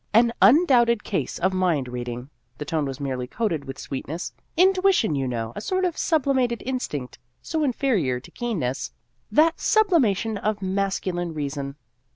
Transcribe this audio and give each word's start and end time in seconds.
"An 0.15 0.33
undoubted 0.41 1.03
case 1.03 1.37
of 1.37 1.53
mind 1.53 1.87
reading" 1.87 2.31
the 2.57 2.65
tone 2.65 2.85
was 2.85 2.99
merely 2.99 3.27
coated 3.27 3.65
with 3.65 3.77
sweetness;" 3.77 4.33
intuition, 4.57 5.13
you 5.13 5.27
know, 5.27 5.53
a 5.55 5.61
sort 5.61 5.85
of 5.85 5.95
sublimated 5.95 6.63
instinct, 6.65 7.19
so 7.43 7.63
inferior 7.63 8.19
to 8.19 8.31
keenness 8.31 8.93
that 9.31 9.59
sub 9.59 9.89
limation 9.91 10.39
of 10.39 10.59
masculine 10.59 11.35
reason." 11.35 11.75